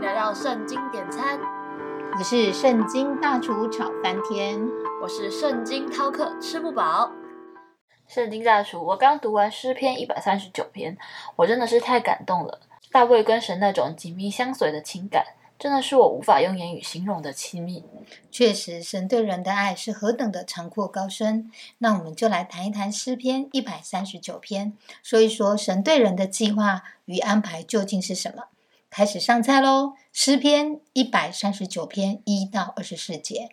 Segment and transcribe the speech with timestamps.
[0.00, 1.38] 迎来到圣经点餐，
[2.16, 4.58] 我是圣经大厨炒翻天，
[5.02, 7.12] 我是圣经饕客吃不饱。
[8.08, 10.96] 圣经大厨，我刚读完诗篇一百三十九篇，
[11.36, 12.60] 我真的是太感动了。
[12.90, 15.22] 大卫跟神那种紧密相随的情感，
[15.58, 17.84] 真的是我无法用言语形容的亲密。
[18.30, 21.52] 确实，神对人的爱是何等的长阔高深。
[21.76, 24.72] 那我们就来谈一谈诗篇一百三十九篇，
[25.02, 28.44] 说一说神对人的计划与安排究竟是什么。
[28.90, 29.94] 开始上菜喽！
[30.12, 33.50] 诗篇一百三十九篇一到二十四节。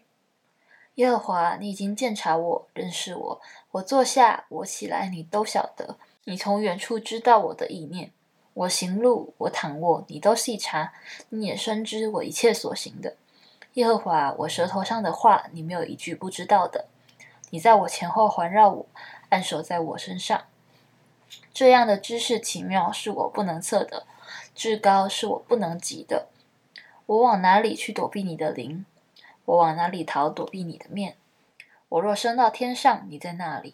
[0.96, 3.42] 耶和华，你已经鉴察我，认识我。
[3.70, 5.98] 我坐下，我起来，你都晓得。
[6.24, 8.12] 你从远处知道我的意念。
[8.56, 10.92] 我行路，我躺卧，你都细察。
[11.30, 13.16] 你也深知我一切所行的。
[13.74, 16.88] 耶和华，我舌头上的话，你没有一句不知道的。
[17.52, 18.88] 你在我前后环绕我，
[19.30, 20.46] 按手在我身上。
[21.54, 24.08] 这样的知识奇妙，是我不能测的；
[24.58, 26.30] 至高，是我不能及的。
[27.06, 28.88] 我往哪里去躲避你的灵？
[29.46, 31.16] 我往哪里逃躲避你的面？
[31.90, 33.74] 我若升到天上，你在那里；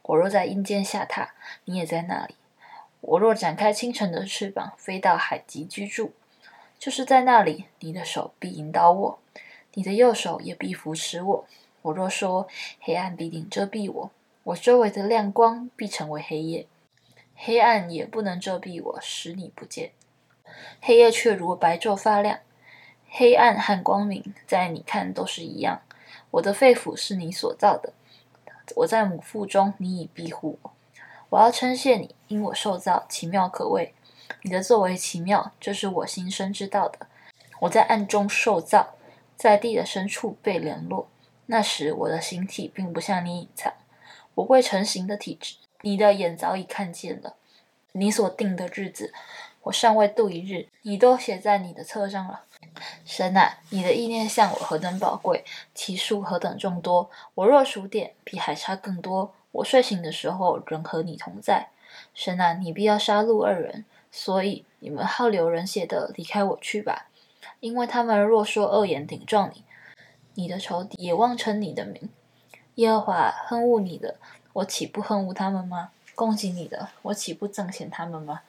[0.00, 1.28] 我若在阴间下榻，
[1.66, 2.36] 你也在那里。
[3.02, 6.14] 我若展开清晨的翅膀，飞到海极居住，
[6.78, 9.18] 就是在那里，你的手必引导我，
[9.74, 11.44] 你的右手也必扶持我。
[11.82, 12.48] 我若说
[12.80, 14.10] 黑暗必定遮蔽我，
[14.44, 16.66] 我周围的亮光必成为黑夜，
[17.36, 19.92] 黑暗也不能遮蔽我，使你不见。
[20.80, 22.40] 黑夜却如白昼发亮。
[23.08, 25.82] 黑暗和光明，在你看都是一样。
[26.30, 27.92] 我的肺腑是你所造的，
[28.76, 30.72] 我在母腹中，你已庇护我。
[31.28, 33.94] 我要称谢你，因我受造奇妙可畏。
[34.42, 37.06] 你的作为奇妙，这是我心生知道的。
[37.60, 38.94] 我在暗中受造，
[39.36, 41.08] 在地的深处被联络。
[41.46, 43.74] 那时我的形体并不向你隐藏，
[44.34, 47.36] 我未成形的体质，你的眼早已看见了。
[47.92, 49.12] 你所定的日子，
[49.62, 52.42] 我尚未度一日，你都写在你的册上了。
[53.04, 57.10] 神啊，你的意念向我何等宝贵，其数何等众多。
[57.34, 59.32] 我若数点，比海差更多。
[59.52, 61.68] 我睡醒的时候，仍和你同在。
[62.14, 67.08] 神啊，你必要杀戮二人，所以你们好流人血的，离开我去吧。
[67.60, 69.62] 因为他们若说恶言顶撞你，
[70.34, 72.08] 你的仇敌也妄称你的名。
[72.76, 74.16] 耶和华恨恶你的，
[74.54, 75.90] 我岂不恨恶他们吗？
[76.14, 78.40] 攻击你的，我岂不憎嫌他们吗？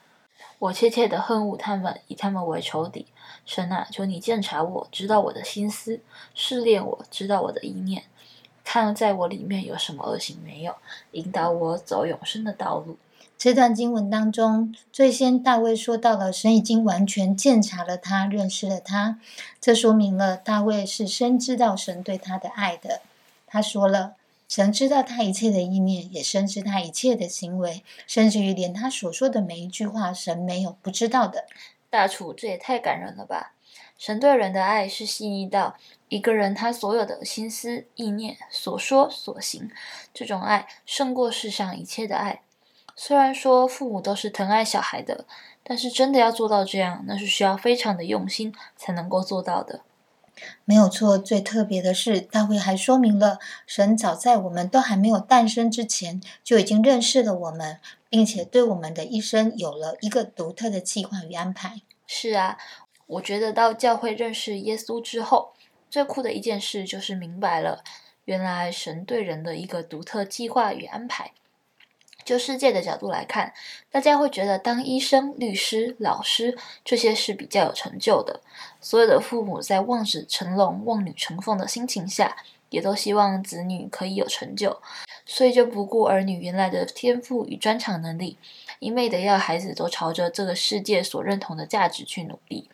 [0.59, 3.05] 我切切的恨恶他们，以他们为仇敌。
[3.45, 5.99] 神啊，求你鉴察我，知道我的心思，
[6.33, 8.03] 试炼我知道我的意念，
[8.63, 10.75] 看在我里面有什么恶行没有，
[11.11, 12.97] 引导我走永生的道路。
[13.37, 19.19] 这段经文当中，最先大卫说到了神已经完全鉴察了他，认识了他，
[19.59, 23.01] 这说明了大卫是深知道神对他的爱的。
[23.45, 24.13] 他说了。
[24.55, 31.47] 神知道他一切的意念，也深知他一切的行为，甚至于连他所说的每一句话，神没有不知道的。
[31.89, 33.55] 大厨，这也太感人了吧！
[33.97, 35.75] 神对人的爱是细腻到
[36.07, 39.71] 一个人他所有的心思意念、所说所行，
[40.13, 42.43] 这种爱胜过世上一切的爱。
[42.95, 45.25] 虽然说父母都是疼爱小孩的，
[45.63, 49.81] 但是真的要做到这样，那是需要非常的用心才能够做到的。
[50.65, 57.79] 没有错，最特别的是，大卫还说明了神早在我们都还没有诞生之前，就已经认识了我们，
[58.09, 61.81] 并且对我们的一生有了一个独特的计划与安排。
[62.07, 62.57] 是啊，
[63.07, 65.53] 我觉得到教会认识耶稣之后，
[65.89, 67.83] 最酷的一件事就是明白了，
[68.25, 71.31] 原来神对人的一个独特计划与安排。
[72.25, 73.53] 就世界的角度来看，
[73.91, 78.41] 大家会觉得当医生、律师、老师这些是比较有成就的。
[78.81, 82.35] 所有的父母在望子成龙、望女成凤的心情下，
[82.69, 84.81] 也都希望子女可以有成就，
[85.25, 88.37] 所以就不顾儿女原来的天赋与专长能力，
[88.79, 92.69] 一昧的要孩子都朝着这个世界所认同的价值去努力。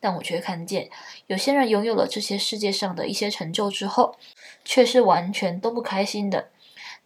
[0.00, 0.88] 但我却看见，
[1.26, 4.16] 有些人拥有了这些世界上的一些成就之后，
[4.64, 6.48] 却是完全都不开心的。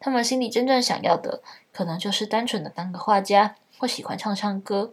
[0.02, 1.40] 他们心里真正想要的，
[1.72, 4.92] 可能就是单纯的当个画家，或喜欢唱唱歌。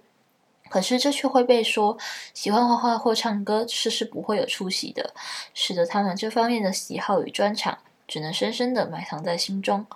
[0.69, 1.97] 可是这却会被说，
[2.35, 5.15] 喜欢画画或唱歌，是是不会有出息的，
[5.55, 9.87] 使得他们这方面的喜好与专长，只能深深的埋藏在心中。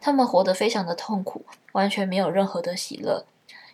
[0.00, 3.26] 他们活得非常的痛苦，完全没有任何的喜乐。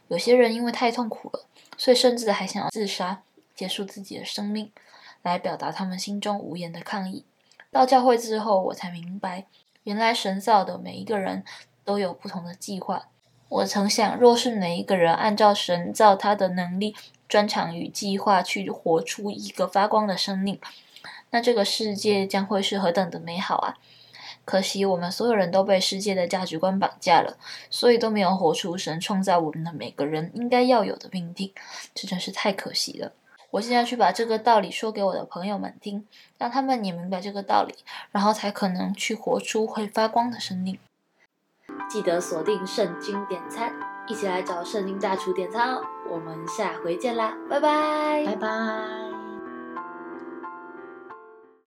[0.08, 1.44] 有些人因为太痛苦了，
[1.76, 3.20] 所以甚至还想要自杀，
[3.54, 4.72] 结束自己的生命，
[5.20, 7.26] 来表达他们心中无言的抗议。
[7.70, 9.44] 到教会之后，我才明白。
[9.86, 11.44] 原来神造的每一个人
[11.84, 13.06] 都有不同的计划。
[13.48, 16.96] 我曾想，若是每一个人按照神造他的能力、
[17.28, 20.58] 专长与计划去活出一个发光的生命，
[21.30, 23.78] 那这个世界将会是何等的美好啊！
[24.44, 27.38] 可惜我们所有人都被世界的价值观绑架了，
[27.70, 31.52] 所以都没有活出神创造我们的每个人应该要有的命定，
[31.94, 33.12] 这真是太可惜了。
[33.50, 36.06] 我现在去把这个道理说给我的朋友们听，
[36.38, 37.74] 让他们也明白这个道理，
[38.12, 40.78] 然后才可能去活出会发光的生命。
[41.88, 43.72] 记得锁定圣经点餐，
[44.08, 45.82] 一起来找圣经大厨点餐哦。
[46.10, 49.05] 我们下回见啦，拜拜，拜拜。